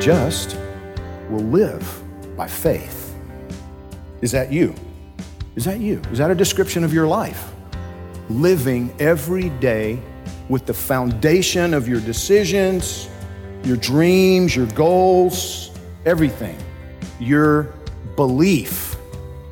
[0.00, 0.56] Just
[1.30, 2.02] will live
[2.36, 3.14] by faith.
[4.20, 4.74] Is that you?
[5.56, 6.00] Is that you?
[6.12, 7.52] Is that a description of your life?
[8.28, 9.98] Living every day
[10.48, 13.08] with the foundation of your decisions,
[13.64, 15.70] your dreams, your goals,
[16.04, 16.56] everything.
[17.18, 17.74] Your
[18.14, 18.96] belief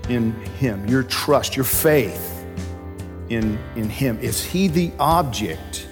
[0.09, 2.45] in Him, your trust, your faith
[3.29, 4.19] in, in Him.
[4.21, 5.89] Is He the object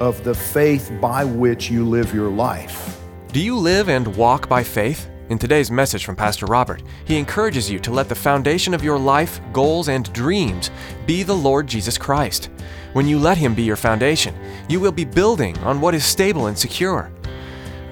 [0.00, 2.97] of the faith by which you live your life?
[3.30, 5.10] Do you live and walk by faith?
[5.28, 8.98] In today's message from Pastor Robert, he encourages you to let the foundation of your
[8.98, 10.70] life, goals, and dreams
[11.04, 12.48] be the Lord Jesus Christ.
[12.94, 14.34] When you let him be your foundation,
[14.70, 17.12] you will be building on what is stable and secure.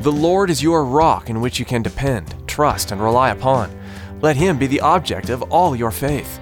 [0.00, 3.70] The Lord is your rock in which you can depend, trust, and rely upon.
[4.22, 6.40] Let him be the object of all your faith.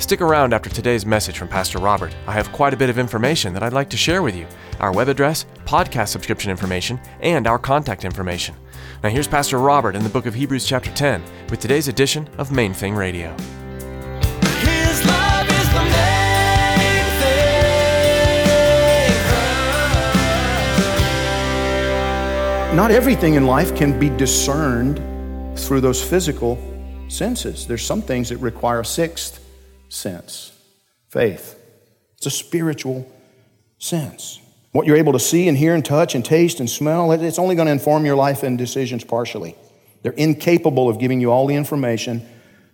[0.00, 2.16] Stick around after today's message from Pastor Robert.
[2.26, 4.46] I have quite a bit of information that I'd like to share with you
[4.80, 8.56] our web address, podcast subscription information, and our contact information.
[9.02, 12.50] Now, here's Pastor Robert in the book of Hebrews, chapter 10, with today's edition of
[12.50, 13.36] Main Thing Radio.
[14.62, 17.04] His love is the main
[22.70, 22.74] thing.
[22.74, 24.96] Not everything in life can be discerned
[25.58, 26.58] through those physical
[27.08, 27.66] senses.
[27.66, 29.46] There's some things that require a sixth
[29.90, 30.52] sense
[31.08, 31.56] faith.
[32.16, 33.10] It's a spiritual
[33.78, 34.40] sense.
[34.72, 37.56] What you're able to see and hear and touch and taste and smell, it's only
[37.56, 39.56] going to inform your life and decisions partially.
[40.02, 42.26] They're incapable of giving you all the information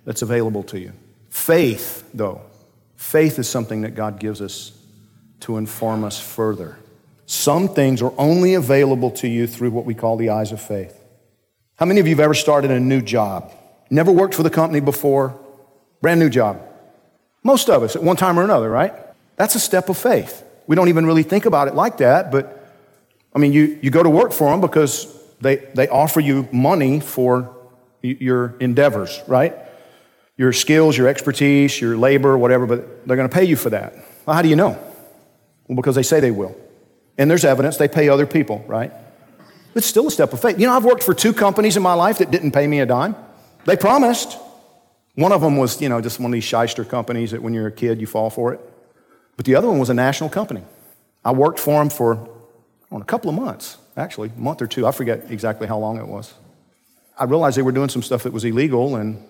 [0.04, 0.92] that's available to you.
[1.30, 2.42] Faith, though,
[2.96, 4.72] faith is something that God gives us
[5.40, 6.78] to inform us further.
[7.24, 11.00] Some things are only available to you through what we call the eyes of faith.
[11.76, 13.52] How many of you have ever started a new job?
[13.90, 15.38] Never worked for the company before,
[16.00, 16.65] brand new job.
[17.42, 18.92] Most of us at one time or another, right?
[19.36, 20.42] That's a step of faith.
[20.66, 22.52] We don't even really think about it like that, but
[23.34, 27.00] I mean, you, you go to work for them because they, they offer you money
[27.00, 27.54] for
[28.02, 29.54] your endeavors, right?
[30.36, 33.94] Your skills, your expertise, your labor, whatever, but they're going to pay you for that.
[34.24, 34.78] Well, how do you know?
[35.68, 36.56] Well, because they say they will.
[37.18, 38.92] And there's evidence they pay other people, right?
[39.74, 40.58] It's still a step of faith.
[40.58, 42.86] You know, I've worked for two companies in my life that didn't pay me a
[42.86, 43.14] dime.
[43.66, 44.38] They promised.
[45.16, 47.66] One of them was, you know, just one of these shyster companies that when you're
[47.66, 48.60] a kid, you fall for it.
[49.36, 50.62] But the other one was a national company.
[51.24, 52.28] I worked for them for
[52.90, 54.86] on a couple of months, actually, a month or two.
[54.86, 56.34] I forget exactly how long it was.
[57.18, 59.26] I realized they were doing some stuff that was illegal, and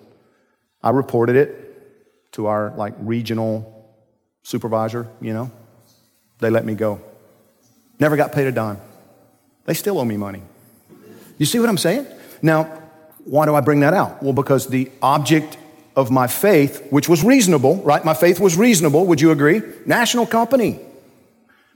[0.83, 3.89] I reported it to our like regional
[4.43, 5.51] supervisor, you know.
[6.39, 7.01] They let me go.
[7.99, 8.79] Never got paid a dime.
[9.65, 10.43] They still owe me money.
[11.37, 12.05] You see what I'm saying?
[12.41, 12.65] Now,
[13.23, 14.21] why do I bring that out?
[14.21, 15.57] Well, because the object
[15.97, 18.05] of my faith, which was reasonable, right?
[18.05, 19.63] My faith was reasonable, would you agree?
[19.85, 20.79] National company.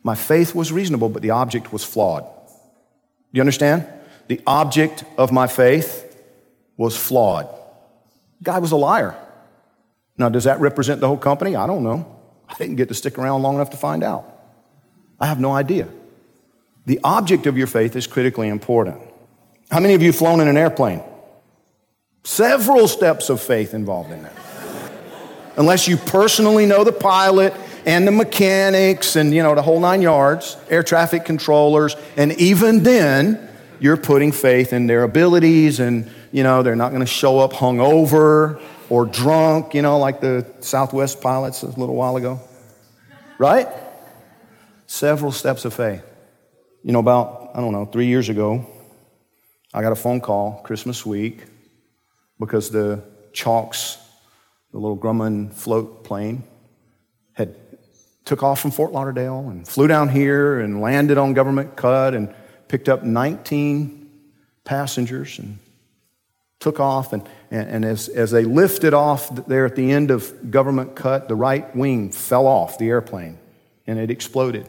[0.04, 2.24] My faith was reasonable, but the object was flawed.
[2.24, 3.88] Do You understand?
[4.28, 6.16] The object of my faith
[6.78, 7.50] was flawed.
[8.44, 9.16] Guy was a liar.
[10.18, 11.56] Now, does that represent the whole company?
[11.56, 12.20] I don't know.
[12.48, 14.26] I didn't get to stick around long enough to find out.
[15.20, 15.88] I have no idea.
[16.86, 19.02] The object of your faith is critically important.
[19.72, 21.02] How many of you have flown in an airplane?
[22.24, 24.36] Several steps of faith involved in that.
[25.58, 27.54] Unless you personally know the pilot
[27.86, 32.84] and the mechanics and you know the whole nine yards, air traffic controllers, and even
[32.84, 37.40] then, you're putting faith in their abilities and you know they're not going to show
[37.40, 42.42] up hungover or drunk, you know, like the Southwest pilots a little while ago.
[43.38, 43.68] Right?
[44.86, 46.04] Several steps of faith.
[46.84, 48.68] You know, about, I don't know, three years ago,
[49.74, 51.46] I got a phone call Christmas week
[52.42, 53.02] because the
[53.32, 53.98] Chalk's,
[54.72, 56.44] the little Grumman float plane,
[57.34, 57.56] had
[58.26, 62.34] took off from Fort Lauderdale and flew down here and landed on government cut and
[62.68, 64.10] picked up 19
[64.66, 65.60] passengers and
[66.60, 67.14] took off.
[67.14, 71.28] And, and, and as, as they lifted off there at the end of government cut,
[71.28, 73.38] the right wing fell off the airplane
[73.88, 74.68] and it exploded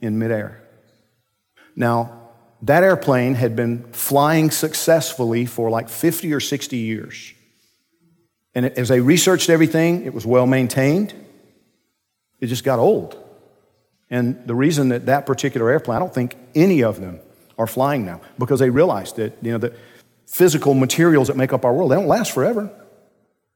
[0.00, 0.62] in midair.
[1.76, 2.23] Now,
[2.66, 7.34] that airplane had been flying successfully for like 50 or 60 years.
[8.54, 11.12] And as they researched everything, it was well maintained.
[12.40, 13.18] It just got old.
[14.10, 17.20] And the reason that that particular airplane, I don't think any of them
[17.58, 19.74] are flying now because they realized that, you know, the
[20.26, 22.70] physical materials that make up our world, they don't last forever.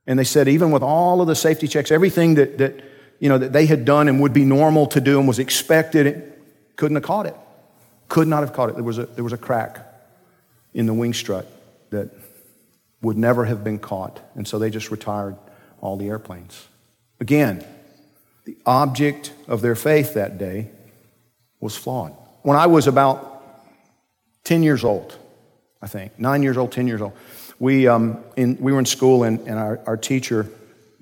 [0.07, 2.83] And they said, even with all of the safety checks, everything that, that,
[3.21, 6.07] you know, that they had done and would be normal to do and was expected,
[6.07, 6.43] it
[6.77, 7.37] couldn't have caught it.
[8.09, 8.75] Could not have caught it.
[8.75, 9.85] There was a, there was a crack
[10.75, 11.47] in the wing strut
[11.91, 12.11] that
[13.03, 14.21] would never have been caught.
[14.35, 15.37] And so they just retired
[15.81, 16.67] all the airplanes.
[17.21, 17.65] Again,
[18.45, 20.71] the object of their faith that day
[21.61, 22.13] was flawed.
[22.43, 23.65] When I was about
[24.45, 25.17] 10 years old,
[25.83, 27.13] I think, nine years old, 10 years old,
[27.59, 30.47] we, um, in, we were in school and, and our, our teacher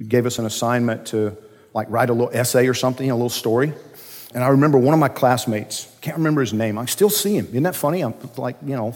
[0.07, 1.37] gave us an assignment to
[1.73, 3.73] like write a little essay or something, a little story.
[4.37, 7.47] And I remember one of my classmates, can't remember his name, I still see him.
[7.47, 8.03] Isn't that funny?
[8.03, 8.95] I'm like, you know,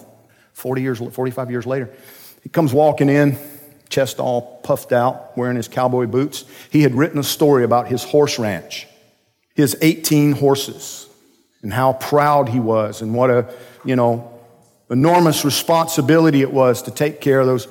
[0.52, 1.88] 40 years, 45 years later.
[2.42, 3.38] He comes walking in,
[3.88, 6.44] chest all puffed out, wearing his cowboy boots.
[6.69, 8.87] He had written a story about his horse ranch,
[9.54, 11.08] his 18 horses,
[11.62, 13.50] and how proud he was, and what a,
[13.82, 14.38] you know,
[14.90, 17.66] enormous responsibility it was to take care of those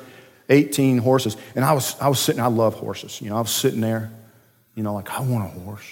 [0.49, 1.37] 18 horses.
[1.53, 3.21] And I was, I was sitting, I love horses.
[3.21, 4.11] You know, I was sitting there,
[4.73, 5.85] you know, like, I want a horse.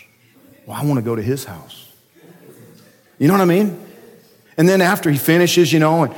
[0.67, 1.89] Well, I want to go to his house.
[3.17, 3.83] You know what I mean?
[4.57, 6.15] And then after he finishes, you know, and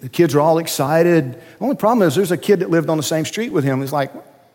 [0.00, 1.34] the kids are all excited.
[1.34, 3.80] The only problem is there's a kid that lived on the same street with him.
[3.80, 4.10] He's like,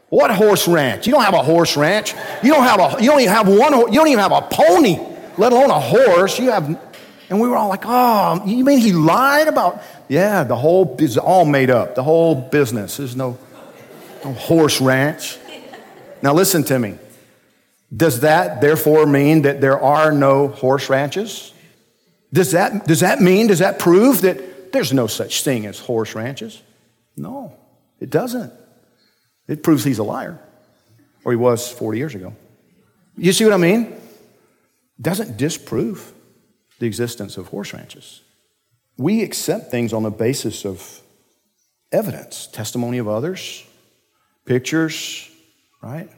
[0.10, 1.06] what horse ranch?
[1.06, 2.16] You don't have a horse ranch.
[2.42, 5.00] You don't have a, you don't even have one, you don't even have a pony,
[5.38, 6.40] let alone a horse.
[6.40, 6.68] You have,
[7.30, 11.18] and we were all like, oh, you mean he lied about, yeah, the whole, is
[11.18, 11.94] all made up.
[11.94, 12.98] The whole business.
[12.98, 13.38] There's no,
[14.24, 15.38] no horse ranch.
[16.24, 16.98] Now listen to me.
[17.96, 21.54] Does that therefore mean that there are no horse ranches?
[22.34, 26.14] Does that, does that mean, does that prove that there's no such thing as horse
[26.14, 26.62] ranches?
[27.16, 27.54] No,
[28.00, 28.52] it doesn't.
[29.48, 30.40] It proves he's a liar,
[31.24, 32.36] or he was 40 years ago.
[33.16, 33.96] You see what I mean?
[35.00, 36.12] Doesn't disprove
[36.80, 38.22] the existence of horse ranches.
[38.98, 41.02] We accept things on the basis of
[41.92, 43.64] evidence, testimony of others,
[44.46, 45.30] pictures,
[45.82, 46.10] right?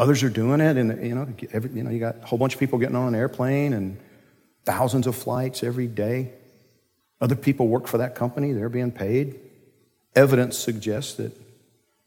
[0.00, 2.54] Others are doing it, and you know, every, you know, you got a whole bunch
[2.54, 3.98] of people getting on an airplane and
[4.64, 6.32] thousands of flights every day.
[7.20, 9.38] Other people work for that company, they're being paid.
[10.16, 11.36] Evidence suggests that,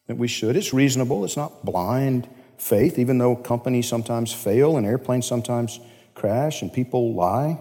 [0.07, 0.56] that we should.
[0.56, 5.80] It's reasonable, it's not blind faith, even though companies sometimes fail and airplanes sometimes
[6.16, 7.60] crash and people lie.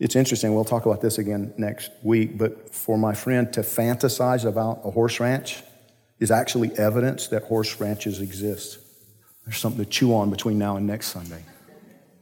[0.00, 4.44] It's interesting, we'll talk about this again next week, but for my friend to fantasize
[4.44, 5.62] about a horse ranch
[6.18, 8.80] is actually evidence that horse ranches exist.
[9.46, 11.42] There's something to chew on between now and next Sunday.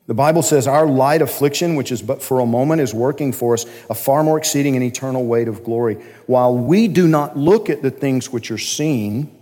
[0.06, 3.54] The Bible says our light affliction, which is but for a moment, is working for
[3.54, 5.94] us a far more exceeding and eternal weight of glory.
[6.26, 9.34] While we do not look at the things which are seen,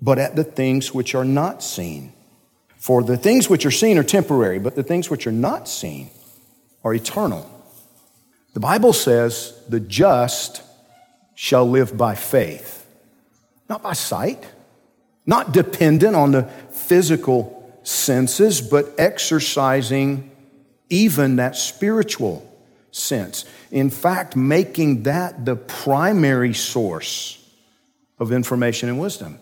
[0.00, 2.12] but at the things which are not seen.
[2.76, 6.10] For the things which are seen are temporary, but the things which are not seen
[6.84, 7.50] are eternal.
[8.54, 10.62] The Bible says the just
[11.34, 12.86] shall live by faith,
[13.68, 14.46] not by sight,
[15.26, 17.52] not dependent on the physical
[17.82, 20.30] senses, but exercising
[20.88, 22.42] even that spiritual
[22.92, 23.44] sense.
[23.70, 27.42] In fact, making that the primary source
[28.18, 29.38] of information and wisdom.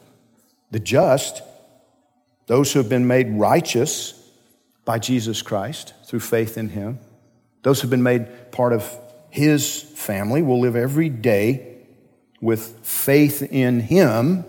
[0.70, 1.42] The just,
[2.46, 4.20] those who have been made righteous
[4.84, 6.98] by Jesus Christ through faith in Him,
[7.62, 8.98] those who have been made part of
[9.30, 11.78] His family will live every day
[12.40, 14.44] with faith in Him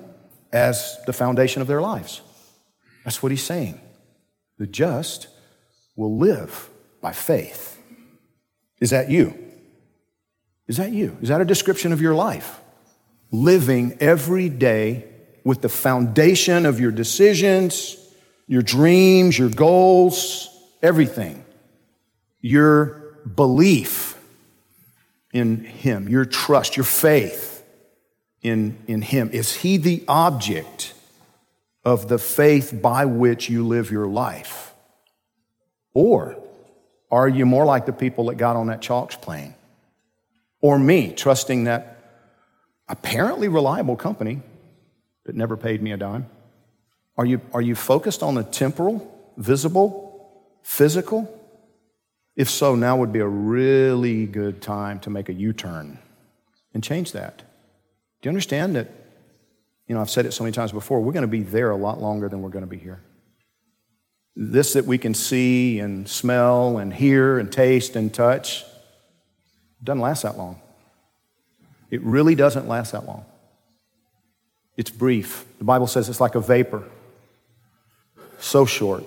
[0.55, 2.21] as the foundation of their lives.
[3.03, 3.79] That's what He's saying.
[4.57, 5.27] The just
[5.97, 6.69] will live
[7.01, 7.77] by faith.
[8.79, 9.38] Is that you?
[10.67, 11.17] Is that you?
[11.21, 12.62] Is that a description of your life?
[13.31, 15.05] Living every day
[15.43, 17.97] with the foundation of your decisions,
[18.47, 20.50] your dreams, your goals,
[20.81, 21.43] everything.
[22.39, 24.17] Your belief
[25.33, 27.54] in Him, your trust, your faith
[28.45, 29.31] in, in Him.
[29.33, 30.93] Is He the object
[31.83, 34.73] of the faith by which you live your life?
[35.95, 36.37] Or
[37.09, 39.55] are you more like the people that got on that Chalk's plane?
[40.61, 41.97] Or me, trusting that
[42.87, 44.41] apparently reliable company
[45.25, 46.27] that never paid me a dime?
[47.17, 51.31] Are you, are you focused on the temporal, visible, physical?
[52.35, 55.97] If so, now would be a really good time to make a U turn
[56.73, 57.44] and change that.
[58.22, 58.89] Do you understand that
[59.88, 61.75] you know, I've said it so many times before, we're going to be there a
[61.75, 63.01] lot longer than we're going to be here.
[64.36, 68.65] This that we can see and smell and hear and taste and touch,
[69.84, 70.60] doesn't last that long.
[71.91, 73.25] It really doesn't last that long.
[74.75, 75.45] It's brief.
[75.60, 76.84] The Bible says it's like a vapor,
[78.39, 79.03] so short.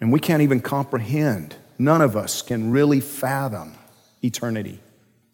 [0.00, 3.74] And we can't even comprehend, none of us can really fathom
[4.22, 4.80] eternity.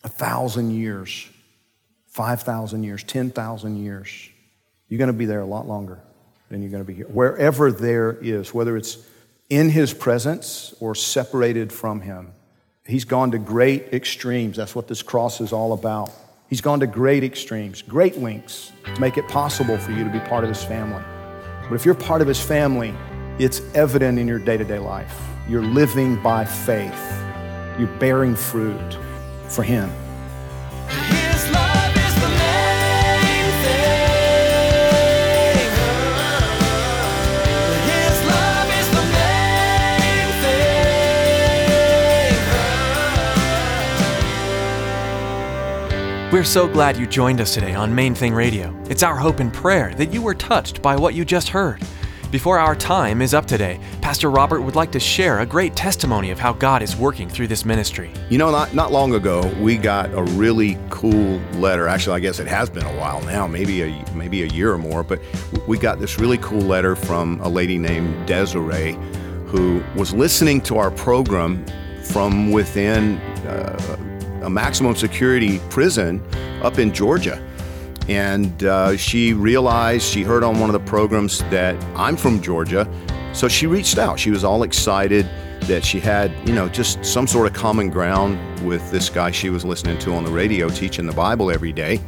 [0.04, 1.28] A thousand years,
[2.12, 4.28] 5,000 years, 10,000 years.
[4.88, 5.98] You're going to be there a lot longer
[6.50, 7.06] than you're going to be here.
[7.06, 8.98] Wherever there is, whether it's
[9.48, 12.34] in his presence or separated from him,
[12.84, 14.58] he's gone to great extremes.
[14.58, 16.12] That's what this cross is all about.
[16.50, 20.20] He's gone to great extremes, great lengths to make it possible for you to be
[20.20, 21.02] part of his family.
[21.66, 22.92] But if you're part of his family,
[23.38, 25.18] it's evident in your day to day life.
[25.48, 27.22] You're living by faith,
[27.78, 28.98] you're bearing fruit
[29.48, 29.90] for him.
[46.32, 48.74] We're so glad you joined us today on Main Thing Radio.
[48.88, 51.82] It's our hope and prayer that you were touched by what you just heard.
[52.30, 56.30] Before our time is up today, Pastor Robert would like to share a great testimony
[56.30, 58.14] of how God is working through this ministry.
[58.30, 61.86] You know, not, not long ago, we got a really cool letter.
[61.86, 64.78] Actually, I guess it has been a while now, maybe a, maybe a year or
[64.78, 65.20] more, but
[65.68, 68.96] we got this really cool letter from a lady named Desiree
[69.48, 71.62] who was listening to our program
[72.04, 74.11] from within uh,
[74.42, 76.22] a maximum security prison
[76.62, 77.42] up in Georgia.
[78.08, 82.88] And uh, she realized, she heard on one of the programs that I'm from Georgia.
[83.32, 84.18] So she reached out.
[84.18, 85.26] She was all excited
[85.62, 89.48] that she had, you know, just some sort of common ground with this guy she
[89.48, 92.00] was listening to on the radio teaching the Bible every day.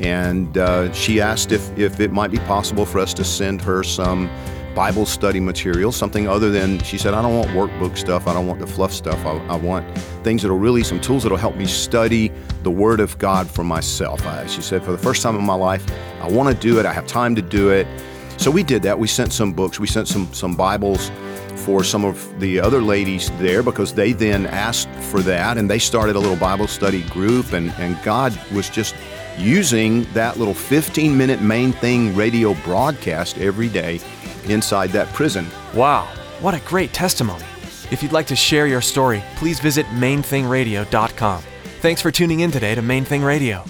[0.00, 3.84] And uh, she asked if, if it might be possible for us to send her
[3.84, 4.28] some
[4.76, 8.28] Bible study material, something other than, she said, I don't want workbook stuff.
[8.28, 9.24] I don't want the fluff stuff.
[9.24, 12.30] I, I want things that'll really, some tools that'll help me study
[12.62, 14.26] the Word of God for myself.
[14.26, 15.82] I, she said, for the first time in my life,
[16.20, 16.84] I want to do it.
[16.84, 17.86] I have time to do it.
[18.36, 18.98] So we did that.
[18.98, 21.10] We sent some books, we sent some, some Bibles
[21.56, 25.78] for some of the other ladies there because they then asked for that and they
[25.78, 28.94] started a little Bible study group and, and God was just
[29.38, 34.00] using that little 15 minute main thing radio broadcast every day
[34.50, 35.46] inside that prison.
[35.74, 36.06] Wow,
[36.40, 37.44] what a great testimony.
[37.90, 41.42] If you'd like to share your story, please visit mainthingradio.com.
[41.80, 43.64] Thanks for tuning in today to Main Thing Radio.